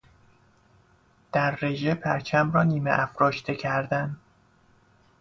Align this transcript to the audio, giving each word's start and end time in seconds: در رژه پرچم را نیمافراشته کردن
در 1.33 1.55
رژه 1.61 1.95
پرچم 1.95 2.51
را 2.51 2.63
نیمافراشته 2.63 3.55
کردن 3.55 4.17